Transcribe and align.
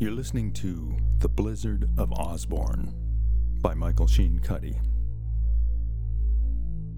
You're 0.00 0.12
listening 0.12 0.54
to 0.54 0.96
The 1.18 1.28
Blizzard 1.28 1.86
of 1.98 2.10
Osborne 2.10 2.94
by 3.60 3.74
Michael 3.74 4.06
Sheen 4.06 4.38
Cuddy. 4.38 4.80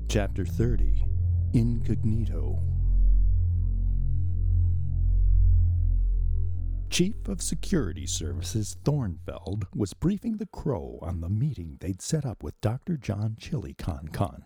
Chapter 0.09 0.45
30 0.45 1.04
Incognito. 1.52 2.62
Chief 6.91 7.16
of 7.27 7.43
Security 7.43 8.07
Services 8.07 8.77
Thornfeld 8.84 9.64
was 9.75 9.95
briefing 9.95 10.37
the 10.37 10.46
Crow 10.46 11.00
on 11.03 11.21
the 11.21 11.29
meeting 11.29 11.79
they'd 11.80 12.00
set 12.00 12.25
up 12.25 12.45
with 12.45 12.61
Dr. 12.61 12.96
John 12.96 13.34
Chiliconcon. 13.37 14.43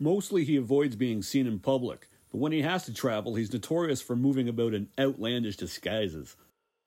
Mostly 0.00 0.42
he 0.44 0.56
avoids 0.56 0.96
being 0.96 1.22
seen 1.22 1.46
in 1.46 1.60
public, 1.60 2.08
but 2.32 2.38
when 2.38 2.50
he 2.50 2.62
has 2.62 2.84
to 2.86 2.92
travel, 2.92 3.36
he's 3.36 3.52
notorious 3.52 4.02
for 4.02 4.16
moving 4.16 4.48
about 4.48 4.74
in 4.74 4.88
outlandish 4.98 5.56
disguises. 5.56 6.34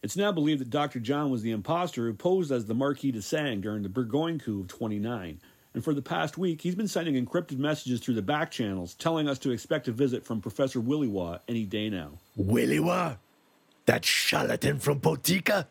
It's 0.06 0.16
now 0.16 0.32
believed 0.32 0.62
that 0.62 0.70
Dr. 0.70 1.00
John 1.00 1.32
was 1.32 1.42
the 1.42 1.50
impostor 1.50 2.06
who 2.06 2.14
posed 2.14 2.52
as 2.52 2.68
the 2.68 2.76
Marquis 2.76 3.12
de 3.12 3.24
Sang 3.24 3.60
during 3.60 3.82
the 3.82 3.90
Burgoyne 3.90 4.38
coup 4.38 4.62
of 4.62 4.68
29. 4.68 5.42
And 5.74 5.84
for 5.84 5.96
the 5.96 6.02
past 6.04 6.38
week, 6.38 6.62
he's 6.62 6.76
been 6.76 6.88
sending 6.88 7.16
encrypted 7.16 7.58
messages 7.58 8.02
through 8.02 8.14
the 8.14 8.22
back 8.22 8.52
channels 8.52 8.94
telling 8.94 9.28
us 9.28 9.40
to 9.40 9.50
expect 9.50 9.88
a 9.88 9.92
visit 9.92 10.24
from 10.24 10.42
Professor 10.42 10.80
Willywa 10.80 11.40
any 11.48 11.64
day 11.64 11.90
now. 11.90 12.20
Willywa? 12.40 13.18
That 13.88 14.06
charlatan 14.06 14.78
from 14.78 15.00
Botica? 15.00 15.66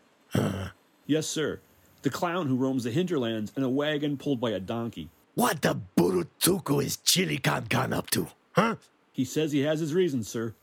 Yes, 1.07 1.27
sir. 1.27 1.61
The 2.01 2.09
clown 2.09 2.47
who 2.47 2.57
roams 2.57 2.83
the 2.83 2.91
hinterlands 2.91 3.53
in 3.55 3.63
a 3.63 3.69
wagon 3.69 4.17
pulled 4.17 4.41
by 4.41 4.49
a 4.49 4.59
donkey. 4.59 5.07
What 5.35 5.61
the 5.61 5.79
Burutuku 5.95 6.83
is 6.83 6.97
Chili 6.97 7.37
Con 7.37 7.67
Con 7.67 7.93
up 7.93 8.09
to? 8.09 8.27
Huh? 8.51 8.75
He 9.13 9.23
says 9.23 9.53
he 9.53 9.61
has 9.61 9.79
his 9.79 9.93
reasons, 9.93 10.27
sir. 10.27 10.55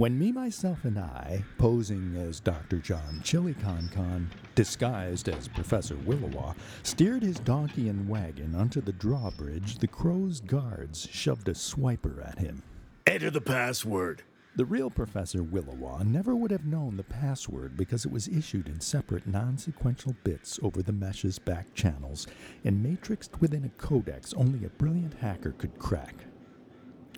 When 0.00 0.18
me, 0.18 0.32
myself, 0.32 0.86
and 0.86 0.98
I, 0.98 1.44
posing 1.58 2.16
as 2.16 2.40
Dr. 2.40 2.78
John 2.78 3.20
Chiliconcon, 3.22 4.28
disguised 4.54 5.28
as 5.28 5.46
Professor 5.46 5.94
Willowa, 5.94 6.56
steered 6.82 7.22
his 7.22 7.38
donkey 7.38 7.90
and 7.90 8.08
wagon 8.08 8.54
onto 8.54 8.80
the 8.80 8.94
drawbridge, 8.94 9.76
the 9.76 9.86
crow's 9.86 10.40
guards 10.40 11.06
shoved 11.12 11.50
a 11.50 11.54
swiper 11.54 12.26
at 12.26 12.38
him. 12.38 12.62
Enter 13.06 13.30
the 13.30 13.42
password. 13.42 14.22
The 14.56 14.64
real 14.64 14.88
Professor 14.88 15.42
Willowa 15.42 16.02
never 16.06 16.34
would 16.34 16.50
have 16.50 16.64
known 16.64 16.96
the 16.96 17.02
password 17.02 17.76
because 17.76 18.06
it 18.06 18.10
was 18.10 18.26
issued 18.26 18.68
in 18.68 18.80
separate 18.80 19.26
non 19.26 19.58
sequential 19.58 20.16
bits 20.24 20.58
over 20.62 20.80
the 20.80 20.92
mesh's 20.94 21.38
back 21.38 21.74
channels 21.74 22.26
and 22.64 22.82
matrixed 22.82 23.38
within 23.42 23.64
a 23.64 23.82
codex 23.82 24.32
only 24.32 24.64
a 24.64 24.70
brilliant 24.70 25.12
hacker 25.20 25.52
could 25.52 25.78
crack. 25.78 26.14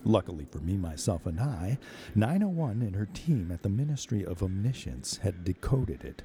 Luckily 0.05 0.47
for 0.50 0.58
me, 0.58 0.77
myself, 0.77 1.27
and 1.27 1.39
I, 1.39 1.78
901 2.17 2.83
and 2.83 2.97
her 2.97 3.06
team 3.06 3.53
at 3.53 3.62
the 3.62 3.69
Ministry 3.69 4.25
of 4.25 4.42
Omniscience 4.42 5.19
had 5.19 5.44
decoded 5.44 6.05
it. 6.05 6.22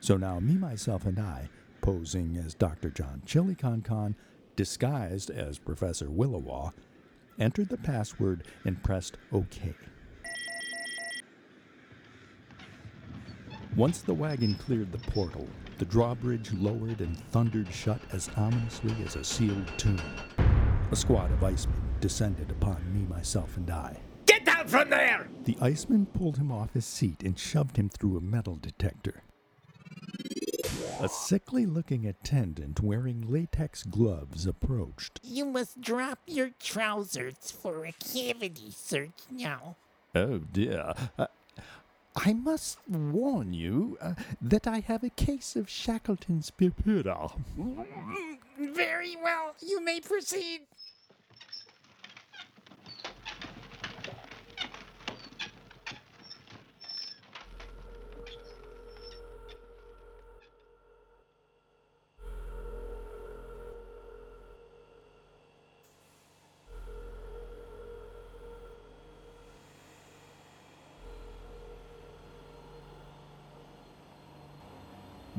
So 0.00 0.16
now 0.18 0.40
me, 0.40 0.54
myself, 0.54 1.06
and 1.06 1.18
I, 1.18 1.48
posing 1.80 2.36
as 2.36 2.54
Dr. 2.54 2.90
John 2.90 3.22
Chiliconcon, 3.24 4.14
disguised 4.56 5.30
as 5.30 5.58
Professor 5.58 6.06
Willowa, 6.06 6.72
entered 7.38 7.70
the 7.70 7.78
password 7.78 8.44
and 8.64 8.82
pressed 8.82 9.16
OK. 9.32 9.74
Once 13.74 14.02
the 14.02 14.12
wagon 14.12 14.54
cleared 14.56 14.92
the 14.92 15.10
portal, 15.10 15.48
the 15.78 15.84
drawbridge 15.86 16.52
lowered 16.52 17.00
and 17.00 17.16
thundered 17.30 17.72
shut 17.72 18.02
as 18.12 18.28
ominously 18.36 18.94
as 19.02 19.16
a 19.16 19.24
sealed 19.24 19.66
tomb. 19.78 20.00
A 20.90 20.96
squad 20.96 21.32
of 21.32 21.42
icemen 21.42 21.91
descended 22.02 22.50
upon 22.50 22.82
me, 22.92 23.06
myself, 23.08 23.56
and 23.56 23.70
I. 23.70 23.96
Get 24.26 24.44
down 24.44 24.66
from 24.66 24.90
there! 24.90 25.28
The 25.44 25.56
iceman 25.60 26.06
pulled 26.06 26.36
him 26.36 26.50
off 26.50 26.74
his 26.74 26.84
seat 26.84 27.22
and 27.22 27.38
shoved 27.38 27.76
him 27.76 27.88
through 27.88 28.16
a 28.18 28.20
metal 28.20 28.56
detector. 28.60 29.22
A 31.00 31.08
sickly 31.08 31.64
looking 31.64 32.04
attendant 32.06 32.80
wearing 32.80 33.30
latex 33.30 33.84
gloves 33.84 34.46
approached. 34.46 35.20
You 35.22 35.44
must 35.44 35.80
drop 35.80 36.18
your 36.26 36.50
trousers 36.58 37.52
for 37.52 37.84
a 37.84 37.92
cavity 37.92 38.72
search 38.74 39.22
now. 39.30 39.76
Oh 40.14 40.38
dear. 40.38 40.94
Uh, 41.16 41.28
I 42.16 42.32
must 42.32 42.78
warn 42.88 43.54
you 43.54 43.96
uh, 44.00 44.14
that 44.40 44.66
I 44.66 44.80
have 44.80 45.04
a 45.04 45.10
case 45.10 45.54
of 45.54 45.68
Shackleton's 45.68 46.50
purpura. 46.50 47.30
Very 48.58 49.16
well, 49.22 49.54
you 49.60 49.82
may 49.82 50.00
proceed. 50.00 50.62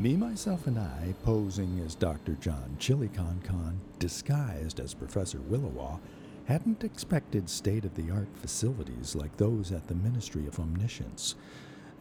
Me, 0.04 0.18
myself, 0.18 0.68
and 0.68 0.78
I, 0.78 1.16
posing 1.24 1.80
as 1.80 1.96
Dr. 1.96 2.34
John 2.34 2.76
Chiliconcon, 2.78 3.78
disguised 4.00 4.82
as 4.82 4.94
Professor 4.94 5.38
Willowa, 5.38 5.98
hadn't 6.44 6.84
expected 6.84 7.50
state 7.50 7.86
of 7.86 7.96
the 7.96 8.12
art 8.12 8.28
facilities 8.36 9.16
like 9.16 9.38
those 9.38 9.72
at 9.72 9.88
the 9.88 9.96
Ministry 9.96 10.46
of 10.46 10.60
Omniscience. 10.60 11.36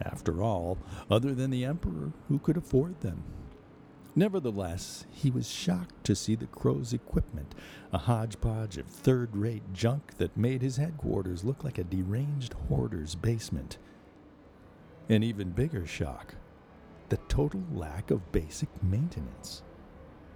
After 0.01 0.43
all, 0.43 0.79
other 1.13 1.33
than 1.33 1.51
the 1.53 1.65
Emperor, 1.65 2.11
who 2.27 2.41
could 2.41 2.57
afford 2.57 3.01
them? 3.03 3.23
Nevertheless, 4.17 5.07
he 5.13 5.31
was 5.31 5.49
shocked 5.49 6.03
to 6.03 6.17
see 6.17 6.35
the 6.35 6.47
Crow's 6.47 6.93
equipment, 6.93 7.55
a 7.93 7.99
hodgepodge 7.99 8.79
of 8.79 8.87
third 8.89 9.37
rate 9.37 9.73
junk 9.73 10.17
that 10.19 10.37
made 10.37 10.61
his 10.61 10.77
headquarters 10.77 11.45
look 11.45 11.63
like 11.63 11.79
a 11.79 11.85
deranged 11.85 12.55
hoarder's 12.69 13.15
basement. 13.15 13.79
An 15.09 15.23
even 15.23 15.51
bigger 15.51 15.87
shock 15.87 16.35
the 17.13 17.19
total 17.29 17.63
lack 17.75 18.11
of 18.11 18.33
basic 18.33 18.71
maintenance. 18.83 19.61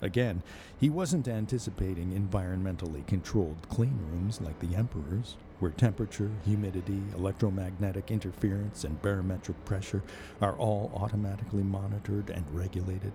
Again, 0.03 0.43
he 0.79 0.91
wasn't 0.91 1.27
anticipating 1.27 2.13
environmentally 2.13 3.07
controlled 3.07 3.67
clean 3.71 3.99
rooms 4.13 4.43
like 4.43 4.59
the 4.59 4.77
Emperor's, 4.77 5.39
where 5.59 5.71
temperature, 5.71 6.31
humidity, 6.45 7.01
electromagnetic 7.15 8.11
interference, 8.11 8.85
and 8.85 9.01
barometric 9.01 9.65
pressure 9.65 10.03
are 10.43 10.53
all 10.57 10.93
automatically 10.95 11.63
monitored 11.63 12.29
and 12.29 12.45
regulated. 12.53 13.15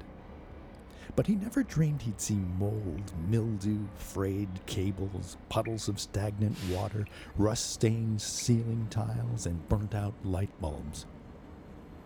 But 1.15 1.27
he 1.27 1.35
never 1.35 1.61
dreamed 1.61 2.01
he'd 2.01 2.19
see 2.19 2.41
mold, 2.57 3.13
mildew, 3.29 3.77
frayed 3.93 4.49
cables, 4.65 5.37
puddles 5.49 5.87
of 5.87 5.99
stagnant 5.99 6.57
water, 6.71 7.05
rust 7.37 7.73
stained 7.73 8.23
ceiling 8.23 8.87
tiles, 8.89 9.45
and 9.45 9.69
burnt 9.69 9.93
out 9.93 10.15
light 10.23 10.49
bulbs. 10.59 11.05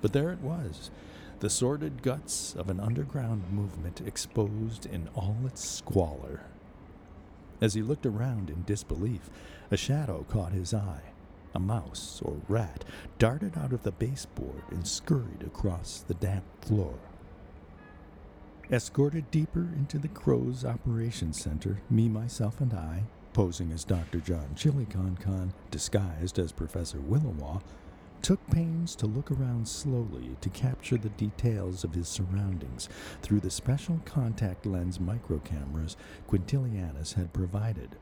But 0.02 0.12
there 0.12 0.34
it 0.34 0.42
was 0.42 0.92
the 1.46 1.50
sordid 1.52 2.02
guts 2.02 2.56
of 2.56 2.72
an 2.72 2.80
underground 2.80 3.44
movement 3.52 4.02
exposed 4.02 4.88
in 4.88 5.08
all 5.14 5.38
its 5.46 5.64
squalor. 5.64 6.42
As 7.62 7.76
he 7.76 7.84
looked 7.84 8.08
around 8.08 8.50
in 8.50 8.64
disbelief, 8.64 9.30
a 9.70 9.78
shadow 9.78 10.26
caught 10.28 10.54
his 10.54 10.74
eye. 10.74 11.04
A 11.54 11.60
mouse 11.60 12.20
or 12.26 12.42
rat 12.50 12.84
darted 13.20 13.60
out 13.60 13.74
of 13.74 13.84
the 13.84 13.92
baseboard 13.92 14.64
and 14.72 14.88
scurried 14.88 15.44
across 15.46 16.04
the 16.08 16.16
damp 16.16 16.46
floor. 16.66 16.98
Escorted 18.72 19.30
deeper 19.30 19.70
into 19.78 20.00
the 20.00 20.08
Crow's 20.08 20.66
operations 20.66 21.40
center, 21.40 21.80
me, 21.92 22.10
myself, 22.10 22.60
and 22.60 22.74
I, 22.74 23.04
posing 23.34 23.72
as 23.72 23.84
Dr. 23.84 24.18
John 24.18 24.50
Chiliconcon, 24.56 25.52
disguised 25.70 26.40
as 26.40 26.52
Professor 26.52 26.98
Willowa, 26.98 27.62
took 28.22 28.46
pains 28.50 28.96
to 28.96 29.06
look 29.06 29.32
around 29.32 29.68
slowly 29.68 30.36
to 30.42 30.50
capture 30.50 30.98
the 30.98 31.10
details 31.10 31.84
of 31.84 31.94
his 31.94 32.08
surroundings 32.08 32.90
through 33.22 33.40
the 33.40 33.50
special 33.50 34.02
contact 34.06 34.66
lens 34.66 35.00
microcameras 35.00 35.96
Quintilianus 36.30 37.14
had 37.14 37.34
provided. 37.34 37.96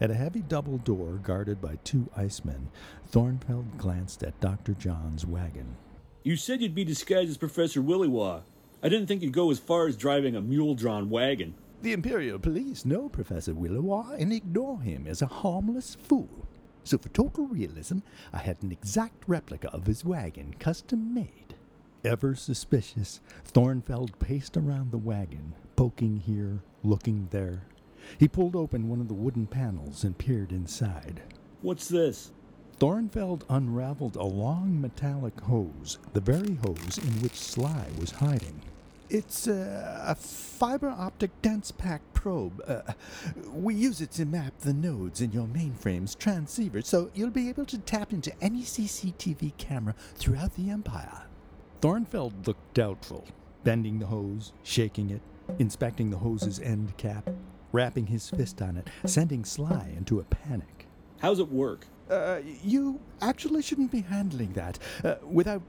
At 0.00 0.10
a 0.10 0.14
heavy 0.14 0.40
double 0.40 0.78
door 0.78 1.20
guarded 1.22 1.60
by 1.60 1.78
two 1.84 2.08
icemen, 2.16 2.68
Thornfeld 3.10 3.76
glanced 3.76 4.22
at 4.22 4.40
Dr. 4.40 4.72
John's 4.72 5.26
wagon. 5.26 5.76
You 6.22 6.36
said 6.36 6.62
you'd 6.62 6.74
be 6.74 6.84
disguised 6.84 7.30
as 7.30 7.36
Professor 7.36 7.82
Willywa. 7.82 8.42
I 8.82 8.88
didn't 8.88 9.08
think 9.08 9.22
you'd 9.22 9.32
go 9.32 9.50
as 9.50 9.58
far 9.58 9.86
as 9.88 9.96
driving 9.96 10.36
a 10.36 10.40
mule 10.40 10.74
drawn 10.74 11.10
wagon. 11.10 11.54
The 11.82 11.92
Imperial 11.94 12.38
Police 12.38 12.84
know 12.84 13.08
Professor 13.08 13.54
Willowa 13.54 14.14
and 14.20 14.34
ignore 14.34 14.80
him 14.80 15.06
as 15.06 15.22
a 15.22 15.26
harmless 15.26 15.94
fool. 15.94 16.46
So, 16.84 16.98
for 16.98 17.08
total 17.10 17.46
realism, 17.46 17.98
I 18.32 18.38
had 18.38 18.62
an 18.62 18.72
exact 18.72 19.24
replica 19.26 19.70
of 19.70 19.86
his 19.86 20.04
wagon 20.04 20.54
custom 20.58 21.14
made. 21.14 21.54
Ever 22.04 22.34
suspicious, 22.34 23.20
Thornfeld 23.44 24.18
paced 24.18 24.56
around 24.56 24.90
the 24.90 24.98
wagon, 24.98 25.54
poking 25.76 26.16
here, 26.16 26.62
looking 26.82 27.28
there. 27.30 27.64
He 28.18 28.26
pulled 28.28 28.56
open 28.56 28.88
one 28.88 29.00
of 29.00 29.08
the 29.08 29.14
wooden 29.14 29.46
panels 29.46 30.04
and 30.04 30.16
peered 30.16 30.52
inside. 30.52 31.22
What's 31.60 31.88
this? 31.88 32.32
Thornfeld 32.78 33.42
unraveled 33.50 34.16
a 34.16 34.24
long 34.24 34.80
metallic 34.80 35.38
hose, 35.40 35.98
the 36.14 36.20
very 36.20 36.54
hose 36.54 36.96
in 36.96 37.20
which 37.20 37.34
Sly 37.34 37.88
was 37.98 38.12
hiding. 38.12 38.62
It's 39.10 39.48
uh, 39.48 40.04
a 40.06 40.14
fiber 40.14 40.88
optic 40.88 41.32
dense 41.42 41.72
pack 41.72 42.00
probe. 42.14 42.62
Uh, 42.64 42.82
we 43.52 43.74
use 43.74 44.00
it 44.00 44.12
to 44.12 44.24
map 44.24 44.56
the 44.60 44.72
nodes 44.72 45.20
in 45.20 45.32
your 45.32 45.48
mainframe's 45.48 46.14
transceiver, 46.14 46.80
so 46.82 47.10
you'll 47.12 47.30
be 47.30 47.48
able 47.48 47.66
to 47.66 47.78
tap 47.78 48.12
into 48.12 48.32
any 48.40 48.62
CCTV 48.62 49.56
camera 49.58 49.96
throughout 50.14 50.54
the 50.54 50.70
Empire. 50.70 51.22
Thornfeld 51.82 52.46
looked 52.46 52.72
doubtful, 52.72 53.26
bending 53.64 53.98
the 53.98 54.06
hose, 54.06 54.52
shaking 54.62 55.10
it, 55.10 55.22
inspecting 55.58 56.10
the 56.10 56.18
hose's 56.18 56.60
end 56.60 56.96
cap, 56.96 57.28
rapping 57.72 58.06
his 58.06 58.30
fist 58.30 58.62
on 58.62 58.76
it, 58.76 58.86
sending 59.06 59.44
Sly 59.44 59.92
into 59.96 60.20
a 60.20 60.24
panic. 60.24 60.86
How's 61.18 61.40
it 61.40 61.50
work? 61.50 61.84
Uh, 62.08 62.38
you 62.62 63.00
actually 63.20 63.62
shouldn't 63.62 63.90
be 63.90 64.02
handling 64.02 64.52
that 64.52 64.78
uh, 65.02 65.16
without 65.28 65.62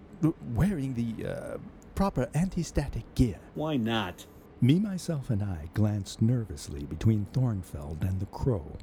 wearing 0.53 0.93
the 0.93 1.27
uh, 1.27 1.57
proper 2.01 2.27
anti 2.33 2.63
static 2.63 3.03
gear. 3.13 3.37
Why 3.53 3.77
not? 3.77 4.25
Me, 4.59 4.79
myself, 4.79 5.29
and 5.29 5.43
I 5.43 5.69
glanced 5.75 6.19
nervously 6.19 6.83
between 6.85 7.27
Thornfeld 7.31 8.01
and 8.01 8.19
the 8.19 8.25
crow. 8.25 8.75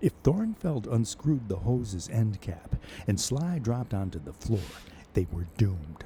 If 0.00 0.12
Thornfeld 0.22 0.86
unscrewed 0.86 1.48
the 1.48 1.56
hose's 1.56 2.08
end 2.10 2.40
cap 2.40 2.76
and 3.08 3.18
Sly 3.18 3.58
dropped 3.58 3.92
onto 3.92 4.20
the 4.20 4.32
floor, 4.32 4.60
they 5.14 5.26
were 5.32 5.48
doomed. 5.56 6.04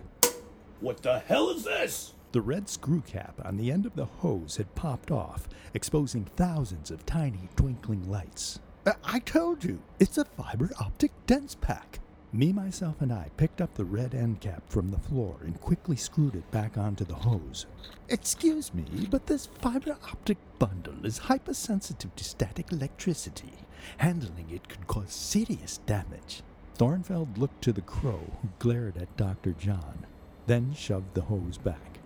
What 0.81 1.03
the 1.03 1.19
hell 1.19 1.51
is 1.51 1.65
this? 1.65 2.15
The 2.33 2.41
red 2.41 2.71
screw 2.71 3.03
cap 3.03 3.39
on 3.45 3.59
the 3.59 3.71
end 3.71 3.85
of 3.85 3.95
the 3.95 4.07
hose 4.07 4.57
had 4.57 4.75
popped 4.75 5.11
off, 5.11 5.51
exposing 5.75 6.25
thousands 6.25 6.91
of 6.91 7.05
tiny 7.05 7.51
twinkling 7.57 8.11
lights. 8.11 8.59
Uh, 8.87 8.95
I 9.05 9.19
told 9.19 9.65
you, 9.65 9.83
it's 10.01 10.17
a 10.17 10.25
fiber 10.25 10.71
optic 10.81 11.13
dense 11.27 11.55
pack. 11.55 12.01
Me, 12.31 12.53
myself, 12.53 13.01
and 13.01 13.11
I 13.11 13.31
picked 13.39 13.63
up 13.63 13.75
the 13.75 13.87
red 13.87 14.15
end 14.15 14.41
cap 14.41 14.63
from 14.69 14.91
the 14.91 14.99
floor 14.99 15.37
and 15.45 15.59
quickly 15.59 15.97
screwed 15.97 16.35
it 16.35 16.51
back 16.51 16.77
onto 16.77 17.05
the 17.05 17.15
hose. 17.15 17.65
Excuse 18.11 18.75
me, 18.75 18.85
but 19.11 19.27
this 19.27 19.47
fiber 19.47 19.97
optic 20.05 20.37
bundle 20.59 21.07
is 21.07 21.17
hypersensitive 21.17 22.15
to 22.17 22.25
static 22.25 22.71
electricity. 22.71 23.55
Handling 23.97 24.51
it 24.51 24.69
could 24.69 24.87
cause 24.87 25.11
serious 25.11 25.79
damage. 25.87 26.43
Thornfeld 26.77 27.39
looked 27.39 27.63
to 27.63 27.73
the 27.73 27.81
crow, 27.81 28.21
who 28.43 28.49
glared 28.59 28.99
at 28.99 29.17
Dr. 29.17 29.53
John, 29.53 30.05
then 30.47 30.75
shoved 30.75 31.15
the 31.15 31.23
hose 31.23 31.57
back. 31.57 31.99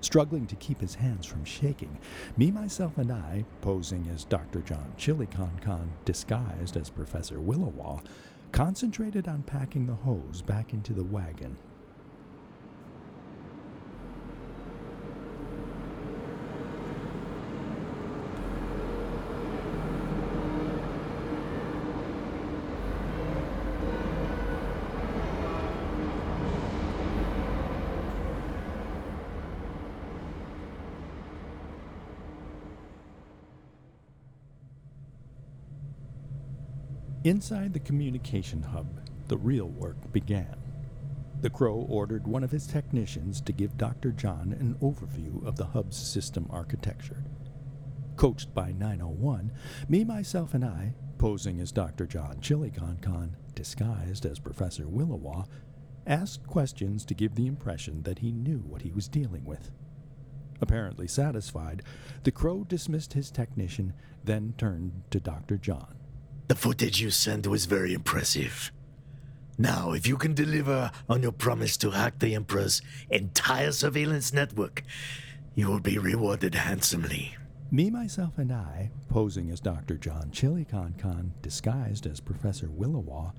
Struggling 0.00 0.46
to 0.46 0.56
keep 0.56 0.80
his 0.80 0.94
hands 0.94 1.26
from 1.26 1.44
shaking, 1.44 1.98
me, 2.36 2.52
myself, 2.52 2.96
and 2.98 3.10
I, 3.10 3.44
posing 3.62 4.08
as 4.14 4.24
Dr. 4.24 4.60
John 4.60 4.94
Chiliconcon 4.96 5.88
disguised 6.04 6.76
as 6.76 6.88
Professor 6.88 7.38
Willowaw, 7.38 8.00
concentrated 8.52 9.28
on 9.28 9.42
packing 9.42 9.86
the 9.86 9.94
hose 9.94 10.42
back 10.42 10.72
into 10.72 10.92
the 10.92 11.04
wagon. 11.04 11.56
Inside 37.24 37.74
the 37.74 37.80
communication 37.80 38.62
hub, 38.62 38.86
the 39.28 39.36
real 39.36 39.68
work 39.68 40.10
began. 40.10 40.56
The 41.42 41.50
Crow 41.50 41.86
ordered 41.86 42.26
one 42.26 42.42
of 42.42 42.50
his 42.50 42.66
technicians 42.66 43.42
to 43.42 43.52
give 43.52 43.76
Dr. 43.76 44.10
John 44.10 44.56
an 44.58 44.76
overview 44.80 45.46
of 45.46 45.56
the 45.56 45.66
hub's 45.66 45.98
system 45.98 46.46
architecture. 46.48 47.22
Coached 48.16 48.54
by 48.54 48.72
901, 48.72 49.52
me, 49.86 50.02
myself, 50.02 50.54
and 50.54 50.64
I, 50.64 50.94
posing 51.18 51.60
as 51.60 51.72
Dr. 51.72 52.06
John 52.06 52.38
Chiliconcon, 52.40 53.32
disguised 53.54 54.24
as 54.24 54.38
Professor 54.38 54.84
Willowaw, 54.84 55.46
asked 56.06 56.46
questions 56.46 57.04
to 57.04 57.12
give 57.12 57.34
the 57.34 57.46
impression 57.46 58.02
that 58.04 58.20
he 58.20 58.32
knew 58.32 58.60
what 58.60 58.80
he 58.80 58.92
was 58.92 59.08
dealing 59.08 59.44
with. 59.44 59.70
Apparently 60.62 61.06
satisfied, 61.06 61.82
the 62.22 62.32
Crow 62.32 62.64
dismissed 62.64 63.12
his 63.12 63.30
technician, 63.30 63.92
then 64.24 64.54
turned 64.56 65.02
to 65.10 65.20
Dr. 65.20 65.58
John. 65.58 65.99
The 66.50 66.56
footage 66.56 67.00
you 67.00 67.10
sent 67.10 67.46
was 67.46 67.66
very 67.66 67.94
impressive. 67.94 68.72
Now, 69.56 69.92
if 69.92 70.08
you 70.08 70.16
can 70.16 70.34
deliver 70.34 70.90
on 71.08 71.22
your 71.22 71.30
promise 71.30 71.76
to 71.76 71.92
hack 71.92 72.18
the 72.18 72.34
Emperor's 72.34 72.82
entire 73.08 73.70
surveillance 73.70 74.32
network, 74.32 74.82
you 75.54 75.68
will 75.68 75.78
be 75.78 75.96
rewarded 75.96 76.56
handsomely. 76.56 77.36
Me, 77.70 77.88
myself, 77.88 78.36
and 78.36 78.50
I, 78.52 78.90
posing 79.08 79.48
as 79.52 79.60
Dr. 79.60 79.96
John 79.96 80.32
Chiliconcon, 80.32 81.30
disguised 81.40 82.04
as 82.08 82.18
Professor 82.18 82.66
Willowaw, 82.66 83.32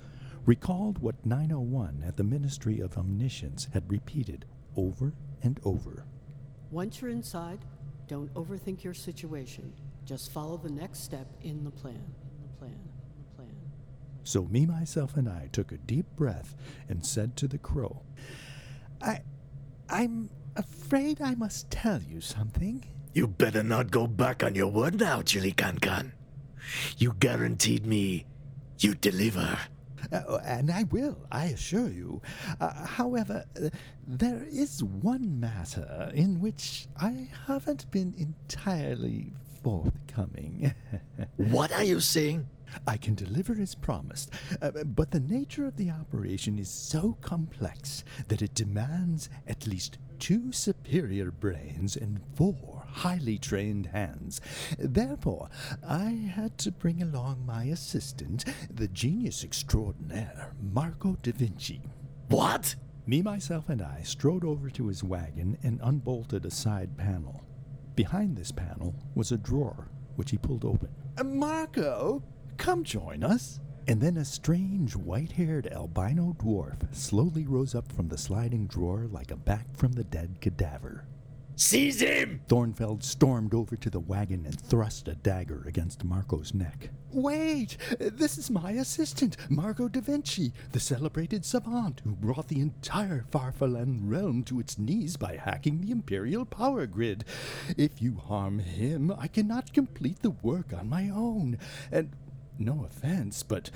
recalled 0.45 0.97
what 0.99 1.25
901 1.25 2.05
at 2.07 2.15
the 2.15 2.23
Ministry 2.23 2.79
of 2.79 2.97
Omniscience 2.97 3.67
had 3.73 3.91
repeated 3.91 4.45
over 4.77 5.11
and 5.43 5.59
over. 5.65 6.05
Once 6.69 7.01
you're 7.01 7.11
inside, 7.11 7.59
don't 8.07 8.33
overthink 8.35 8.85
your 8.85 8.93
situation. 8.93 9.73
Just 10.05 10.31
follow 10.31 10.55
the 10.55 10.71
next 10.71 11.03
step 11.03 11.27
in 11.41 11.65
the 11.65 11.71
plan. 11.71 11.95
In 11.95 12.41
the 12.43 12.57
plan. 12.57 12.90
In 14.25 14.43
the 14.43 14.47
plan. 14.47 14.49
So 14.49 14.51
me, 14.51 14.65
myself, 14.65 15.17
and 15.17 15.27
I 15.29 15.49
took 15.51 15.71
a 15.71 15.77
deep 15.77 16.05
breath 16.15 16.55
and 16.89 17.05
said 17.05 17.35
to 17.37 17.47
the 17.47 17.57
crow, 17.57 18.03
I. 19.01 19.21
I'm 19.89 20.29
afraid 20.55 21.21
I 21.21 21.35
must 21.35 21.69
tell 21.69 22.01
you 22.01 22.21
something. 22.21 22.85
You 23.13 23.27
better 23.27 23.61
not 23.61 23.91
go 23.91 24.07
back 24.07 24.41
on 24.41 24.55
your 24.55 24.69
word 24.69 24.99
now, 24.99 25.21
Chili 25.21 25.51
Can 25.51 25.79
Can. 25.79 26.13
You 26.97 27.13
guaranteed 27.19 27.85
me 27.85 28.25
you'd 28.79 29.01
deliver. 29.01 29.57
Uh, 30.11 30.37
and 30.45 30.71
I 30.71 30.83
will, 30.83 31.17
I 31.31 31.45
assure 31.47 31.89
you. 31.89 32.21
Uh, 32.59 32.85
however, 32.85 33.45
uh, 33.61 33.69
there 34.07 34.45
is 34.49 34.83
one 34.83 35.39
matter 35.39 36.11
in 36.13 36.39
which 36.41 36.87
I 36.99 37.29
haven't 37.47 37.91
been 37.91 38.13
entirely 38.17 39.33
forthcoming. 39.63 40.73
What 41.37 41.71
are 41.73 41.83
you 41.83 41.99
saying? 41.99 42.47
I 42.87 42.97
can 42.97 43.15
deliver 43.15 43.59
as 43.61 43.75
promised, 43.75 44.31
uh, 44.61 44.71
but 44.85 45.11
the 45.11 45.19
nature 45.19 45.65
of 45.65 45.75
the 45.77 45.91
operation 45.91 46.57
is 46.59 46.69
so 46.69 47.17
complex 47.21 48.03
that 48.27 48.41
it 48.41 48.53
demands 48.53 49.29
at 49.47 49.67
least 49.67 49.97
two 50.19 50.51
superior 50.51 51.31
brains 51.31 51.95
and 51.95 52.19
four 52.35 52.83
highly 52.87 53.37
trained 53.37 53.87
hands. 53.87 54.41
Therefore, 54.77 55.49
I 55.87 56.09
had 56.09 56.57
to 56.59 56.71
bring 56.71 57.01
along 57.01 57.45
my 57.45 57.63
assistant, 57.65 58.45
the 58.73 58.87
genius 58.87 59.43
extraordinaire, 59.43 60.53
Marco 60.61 61.17
da 61.21 61.31
Vinci. 61.31 61.81
What? 62.27 62.75
Me, 63.07 63.21
myself, 63.21 63.69
and 63.69 63.81
I 63.81 64.01
strode 64.03 64.45
over 64.45 64.69
to 64.69 64.87
his 64.87 65.03
wagon 65.03 65.57
and 65.63 65.79
unbolted 65.83 66.45
a 66.45 66.51
side 66.51 66.95
panel. 66.97 67.41
Behind 67.95 68.37
this 68.37 68.51
panel 68.51 68.95
was 69.15 69.31
a 69.31 69.37
drawer, 69.37 69.89
which 70.17 70.31
he 70.31 70.37
pulled 70.37 70.63
open. 70.63 70.89
"Uh, 71.17 71.23
Marco, 71.23 72.23
come 72.61 72.83
join 72.83 73.23
us. 73.23 73.59
And 73.87 73.99
then 73.99 74.17
a 74.17 74.23
strange 74.23 74.95
white 74.95 75.31
haired 75.31 75.65
albino 75.73 76.35
dwarf 76.39 76.77
slowly 76.95 77.47
rose 77.47 77.73
up 77.73 77.91
from 77.91 78.07
the 78.07 78.19
sliding 78.19 78.67
drawer 78.67 79.07
like 79.11 79.31
a 79.31 79.35
back 79.35 79.65
from 79.75 79.93
the 79.93 80.03
dead 80.03 80.37
cadaver. 80.39 81.03
Seize 81.55 82.01
him! 82.01 82.41
Thornfeld 82.47 83.03
stormed 83.03 83.55
over 83.55 83.75
to 83.75 83.89
the 83.89 83.99
wagon 83.99 84.45
and 84.45 84.59
thrust 84.61 85.07
a 85.07 85.15
dagger 85.15 85.63
against 85.67 86.03
Marco's 86.03 86.53
neck. 86.53 86.91
Wait! 87.11 87.77
This 87.99 88.37
is 88.37 88.51
my 88.51 88.71
assistant, 88.71 89.37
Marco 89.49 89.87
da 89.87 89.99
Vinci, 89.99 90.53
the 90.71 90.79
celebrated 90.79 91.43
savant 91.43 92.01
who 92.03 92.11
brought 92.11 92.47
the 92.47 92.61
entire 92.61 93.25
Farfallen 93.31 94.01
realm 94.03 94.43
to 94.43 94.59
its 94.59 94.77
knees 94.77 95.17
by 95.17 95.35
hacking 95.35 95.81
the 95.81 95.91
Imperial 95.91 96.45
power 96.45 96.85
grid. 96.85 97.25
If 97.75 98.01
you 98.01 98.15
harm 98.15 98.59
him, 98.59 99.11
I 99.17 99.27
cannot 99.27 99.73
complete 99.73 100.21
the 100.21 100.29
work 100.29 100.73
on 100.73 100.89
my 100.89 101.09
own. 101.09 101.57
And 101.91 102.11
no 102.63 102.85
offense, 102.85 103.43
but 103.43 103.69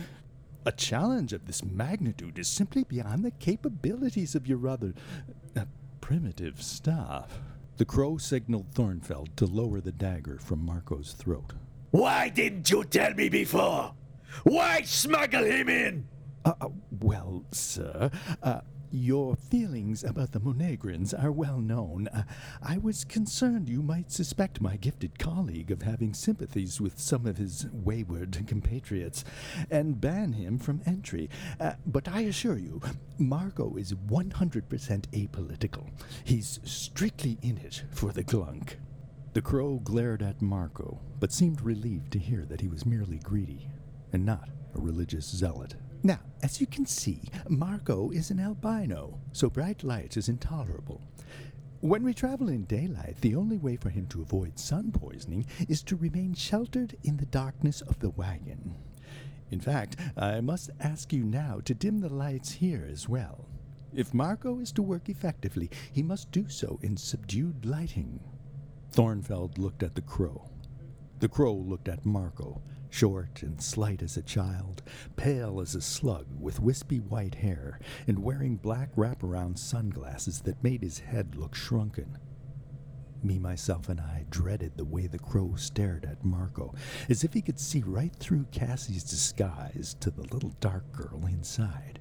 a 0.65 0.71
challenge 0.71 1.33
of 1.33 1.45
this 1.45 1.63
magnitude 1.63 2.39
is 2.39 2.47
simply 2.47 2.83
beyond 2.83 3.23
the 3.23 3.31
capabilities 3.31 4.35
of 4.35 4.47
your 4.47 4.57
rather 4.57 4.93
uh, 5.55 5.65
primitive 6.01 6.61
staff. 6.61 7.39
The 7.77 7.85
crow 7.85 8.17
signaled 8.17 8.71
Thornfeld 8.73 9.35
to 9.35 9.45
lower 9.45 9.81
the 9.81 9.91
dagger 9.91 10.39
from 10.39 10.65
Marco's 10.65 11.13
throat. 11.13 11.53
Why 11.91 12.29
didn't 12.29 12.69
you 12.71 12.83
tell 12.83 13.13
me 13.13 13.29
before? 13.29 13.93
Why 14.43 14.81
smuggle 14.81 15.43
him 15.43 15.69
in? 15.69 16.07
Uh, 16.43 16.53
uh, 16.61 16.69
well, 17.01 17.43
sir, 17.51 18.11
uh, 18.43 18.61
your 18.95 19.35
feelings 19.35 20.03
about 20.03 20.31
the 20.31 20.39
Monegrins 20.39 21.13
are 21.13 21.31
well 21.31 21.59
known. 21.59 22.07
Uh, 22.07 22.23
I 22.63 22.77
was 22.77 23.03
concerned 23.03 23.69
you 23.69 23.81
might 23.81 24.11
suspect 24.11 24.61
my 24.61 24.77
gifted 24.77 25.19
colleague 25.19 25.71
of 25.71 25.81
having 25.81 26.13
sympathies 26.13 26.79
with 26.79 26.99
some 26.99 27.25
of 27.25 27.37
his 27.37 27.67
wayward 27.71 28.41
compatriots 28.47 29.25
and 29.69 29.99
ban 29.99 30.33
him 30.33 30.57
from 30.57 30.81
entry. 30.85 31.29
Uh, 31.59 31.73
but 31.85 32.07
I 32.07 32.21
assure 32.21 32.57
you, 32.57 32.81
Marco 33.17 33.75
is 33.75 33.93
100% 33.93 34.61
apolitical. 34.69 35.89
He's 36.23 36.59
strictly 36.63 37.37
in 37.41 37.57
it 37.57 37.83
for 37.91 38.11
the 38.11 38.23
glunk. 38.23 38.75
The 39.33 39.41
crow 39.41 39.79
glared 39.83 40.23
at 40.23 40.41
Marco, 40.41 41.01
but 41.19 41.33
seemed 41.33 41.61
relieved 41.61 42.13
to 42.13 42.19
hear 42.19 42.45
that 42.45 42.61
he 42.61 42.69
was 42.69 42.85
merely 42.85 43.17
greedy 43.17 43.67
and 44.13 44.25
not 44.25 44.49
a 44.73 44.79
religious 44.79 45.25
zealot. 45.25 45.75
Now, 46.05 46.19
as 46.43 46.61
you 46.61 46.67
can 46.67 46.85
see, 46.85 47.19
Marco 47.49 48.11
is 48.11 48.29
an 48.29 48.39
albino, 48.39 49.19
so 49.31 49.49
bright 49.49 49.83
light 49.83 50.17
is 50.17 50.29
intolerable. 50.29 51.01
When 51.79 52.03
we 52.03 52.13
travel 52.13 52.47
in 52.47 52.65
daylight, 52.65 53.15
the 53.21 53.33
only 53.33 53.57
way 53.57 53.75
for 53.75 53.89
him 53.89 54.05
to 54.09 54.21
avoid 54.21 54.59
sun 54.59 54.91
poisoning 54.91 55.47
is 55.67 55.81
to 55.81 55.95
remain 55.95 56.35
sheltered 56.35 56.95
in 57.03 57.17
the 57.17 57.25
darkness 57.25 57.81
of 57.81 57.97
the 57.97 58.11
wagon. 58.11 58.75
In 59.49 59.59
fact, 59.59 59.95
I 60.15 60.41
must 60.41 60.69
ask 60.79 61.11
you 61.11 61.23
now 61.23 61.59
to 61.65 61.73
dim 61.73 62.01
the 62.01 62.13
lights 62.13 62.51
here 62.51 62.87
as 62.87 63.09
well. 63.09 63.49
If 63.91 64.13
Marco 64.13 64.59
is 64.59 64.71
to 64.73 64.83
work 64.83 65.09
effectively, 65.09 65.71
he 65.91 66.03
must 66.03 66.29
do 66.29 66.47
so 66.49 66.77
in 66.83 66.97
subdued 66.97 67.65
lighting. 67.65 68.19
Thornfeld 68.91 69.57
looked 69.57 69.81
at 69.81 69.95
the 69.95 70.01
crow. 70.01 70.51
The 71.17 71.29
crow 71.29 71.55
looked 71.55 71.89
at 71.89 72.05
Marco, 72.05 72.61
short 72.95 73.43
and 73.43 73.61
slight 73.61 74.01
as 74.01 74.15
a 74.15 74.21
child, 74.21 74.81
pale 75.17 75.59
as 75.59 75.75
a 75.75 75.81
slug, 75.81 76.25
with 76.39 76.61
wispy 76.61 76.99
white 76.99 77.35
hair, 77.35 77.77
and 78.07 78.17
wearing 78.17 78.55
black 78.55 78.89
wraparound 78.95 79.59
sunglasses 79.59 80.39
that 80.39 80.63
made 80.63 80.81
his 80.81 80.99
head 80.99 81.35
look 81.35 81.53
shrunken. 81.53 82.17
Me, 83.21 83.37
myself, 83.37 83.89
and 83.89 83.99
I 83.99 84.25
dreaded 84.29 84.77
the 84.77 84.85
way 84.85 85.07
the 85.07 85.19
crow 85.19 85.55
stared 85.57 86.05
at 86.05 86.23
Marco, 86.23 86.73
as 87.09 87.25
if 87.25 87.33
he 87.33 87.41
could 87.41 87.59
see 87.59 87.83
right 87.85 88.15
through 88.15 88.45
Cassie's 88.51 89.03
disguise 89.03 89.97
to 89.99 90.09
the 90.09 90.33
little 90.33 90.53
dark 90.61 90.89
girl 90.93 91.25
inside. 91.25 91.99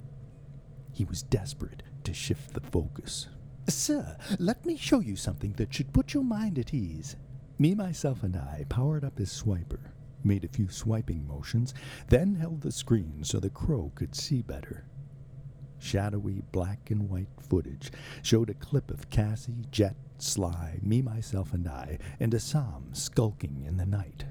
He 0.93 1.03
was 1.03 1.23
desperate 1.23 1.83
to 2.05 2.13
shift 2.13 2.53
the 2.53 2.61
focus. 2.71 3.27
Sir, 3.67 4.15
let 4.39 4.65
me 4.65 4.77
show 4.77 5.01
you 5.01 5.17
something 5.17 5.51
that 5.53 5.73
should 5.73 5.91
put 5.91 6.13
your 6.13 6.23
mind 6.23 6.57
at 6.57 6.73
ease. 6.73 7.17
Me, 7.59 7.75
myself, 7.75 8.23
and 8.23 8.37
I 8.37 8.63
powered 8.69 9.03
up 9.03 9.17
his 9.17 9.29
swiper 9.29 9.91
made 10.25 10.43
a 10.43 10.49
few 10.49 10.69
swiping 10.69 11.25
motions, 11.27 11.73
then 12.09 12.35
held 12.35 12.61
the 12.61 12.71
screen 12.71 13.23
so 13.23 13.39
the 13.39 13.49
crow 13.49 13.91
could 13.95 14.15
see 14.15 14.41
better. 14.41 14.85
Shadowy 15.79 16.41
black 16.51 16.89
and 16.89 17.09
white 17.09 17.29
footage 17.39 17.91
showed 18.23 18.49
a 18.49 18.55
clip 18.55 18.89
of 18.89 19.09
Cassie, 19.09 19.65
Jet, 19.71 19.95
Sly, 20.17 20.79
me, 20.81 21.01
myself, 21.01 21.53
and 21.53 21.67
I, 21.67 21.99
and 22.19 22.33
Assam 22.33 22.89
skulking 22.93 23.63
in 23.65 23.77
the 23.77 23.85
night, 23.85 24.25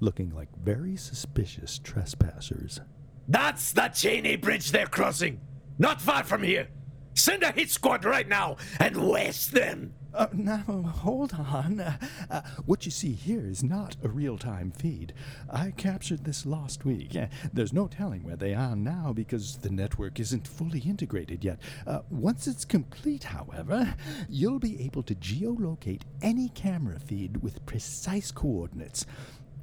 looking 0.00 0.30
like 0.30 0.48
very 0.62 0.96
suspicious 0.96 1.78
trespassers. 1.78 2.80
That's 3.26 3.72
the 3.72 3.88
Cheney 3.88 4.36
Bridge 4.36 4.70
they're 4.70 4.86
crossing. 4.86 5.40
Not 5.78 6.00
far 6.00 6.24
from 6.24 6.42
here. 6.42 6.68
Send 7.14 7.42
a 7.42 7.52
hit 7.52 7.70
squad 7.70 8.04
right 8.04 8.28
now 8.28 8.56
and 8.78 9.08
west 9.08 9.52
them. 9.52 9.94
Uh, 10.14 10.26
now, 10.32 10.64
hold 11.02 11.34
on. 11.34 11.80
Uh, 11.80 11.98
uh, 12.30 12.40
what 12.64 12.84
you 12.84 12.90
see 12.90 13.12
here 13.12 13.46
is 13.46 13.62
not 13.62 13.96
a 14.02 14.08
real 14.08 14.38
time 14.38 14.70
feed. 14.70 15.12
I 15.50 15.72
captured 15.72 16.24
this 16.24 16.46
last 16.46 16.84
week. 16.84 17.14
Uh, 17.14 17.26
there's 17.52 17.72
no 17.72 17.88
telling 17.88 18.22
where 18.22 18.36
they 18.36 18.54
are 18.54 18.74
now 18.74 19.12
because 19.12 19.58
the 19.58 19.70
network 19.70 20.18
isn't 20.18 20.48
fully 20.48 20.80
integrated 20.80 21.44
yet. 21.44 21.58
Uh, 21.86 22.00
once 22.10 22.46
it's 22.46 22.64
complete, 22.64 23.24
however, 23.24 23.94
you'll 24.28 24.58
be 24.58 24.82
able 24.82 25.02
to 25.04 25.14
geolocate 25.14 26.02
any 26.22 26.48
camera 26.50 26.98
feed 26.98 27.42
with 27.42 27.64
precise 27.66 28.32
coordinates. 28.32 29.04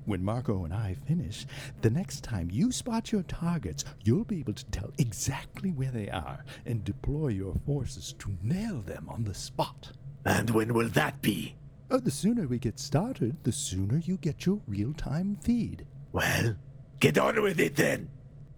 When 0.06 0.24
Marco 0.24 0.64
and 0.64 0.74
I 0.74 0.96
finish, 1.08 1.48
the 1.82 1.90
next 1.90 2.24
time 2.24 2.50
you 2.52 2.72
spot 2.72 3.12
your 3.12 3.24
targets, 3.24 3.84
you'll 4.04 4.24
be 4.24 4.40
able 4.40 4.54
to 4.54 4.66
tell 4.66 4.92
exactly 5.00 5.72
where 5.72 5.90
they 5.90 6.10
are 6.10 6.46
and 6.68 6.84
deploy 6.84 7.30
your 7.30 7.56
forces 7.66 8.14
to 8.20 8.38
nail 8.44 8.82
them 8.82 9.08
on 9.10 9.24
the 9.24 9.34
spot. 9.34 9.92
And 10.26 10.50
when 10.50 10.74
will 10.74 10.90
that 10.90 11.22
be? 11.22 11.56
Uh, 11.90 11.98
the 11.98 12.12
sooner 12.12 12.48
we 12.48 12.58
get 12.58 12.80
started, 12.80 13.38
the 13.44 13.52
sooner 13.52 14.00
you 14.00 14.18
get 14.18 14.46
your 14.46 14.60
real 14.66 14.92
time 14.94 15.38
feed. 15.42 15.86
Well, 16.12 16.56
get 17.00 17.18
on 17.18 17.42
with 17.44 17.60
it 17.60 17.76
then. 17.76 18.10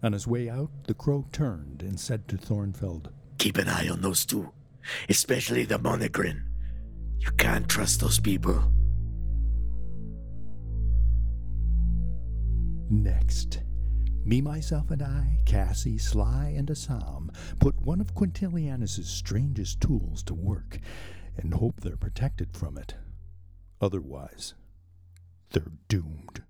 On 0.02 0.14
his 0.14 0.26
way 0.26 0.50
out, 0.50 0.70
the 0.86 0.94
crow 0.94 1.26
turned 1.34 1.82
and 1.82 2.00
said 2.00 2.28
to 2.30 2.38
Thornfeld, 2.38 3.10
Keep 3.38 3.58
an 3.58 3.68
eye 3.68 3.90
on 3.90 4.02
those 4.02 4.26
two, 4.26 4.52
especially 5.10 5.66
the 5.66 5.78
Monegrin. 5.78 6.44
You 7.20 7.32
can't 7.32 7.68
trust 7.68 8.00
those 8.00 8.20
people. 8.20 8.72
Next, 12.90 13.60
me, 14.24 14.40
myself, 14.40 14.92
and 14.92 15.02
I, 15.02 15.40
Cassie, 15.46 15.98
Sly, 15.98 16.54
and 16.56 16.70
Assam, 16.72 17.32
put 17.60 17.76
one 17.82 18.00
of 18.00 18.16
Quintilianus's 18.16 19.10
strangest 19.10 19.82
tools 19.82 20.24
to 20.24 20.34
work 20.34 20.80
and 21.38 21.54
hope 21.54 21.82
they're 21.82 21.98
protected 21.98 22.56
from 22.56 22.78
it. 22.78 22.96
Otherwise, 23.80 24.54
they're 25.52 25.72
doomed. 25.88 26.44